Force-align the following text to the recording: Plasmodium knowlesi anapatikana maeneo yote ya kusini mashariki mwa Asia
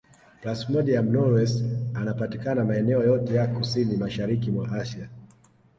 Plasmodium 0.41 1.09
knowlesi 1.11 1.77
anapatikana 1.93 2.65
maeneo 2.65 3.03
yote 3.03 3.33
ya 3.33 3.47
kusini 3.47 3.97
mashariki 3.97 4.51
mwa 4.51 4.71
Asia 4.71 5.09